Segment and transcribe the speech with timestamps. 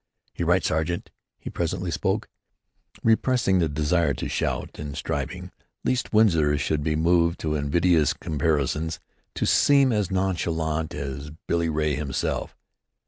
[0.35, 2.27] "You're right, sergeant," he presently spoke,
[3.03, 5.51] repressing the desire to shout, and striving,
[5.85, 8.99] lest Winsor should be moved to invidious comparisons,
[9.35, 12.57] to seem as nonchalant as Billy Ray himself.